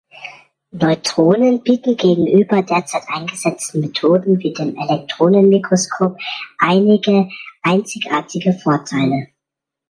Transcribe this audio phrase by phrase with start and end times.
[0.71, 6.17] Neutronen bieten gegenüber derzeit eingesetzten Methoden wie dem Elektronenmikroskop
[6.57, 7.29] einige
[7.61, 9.27] einzigartige Vorteile.